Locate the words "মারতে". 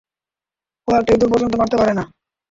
1.57-1.75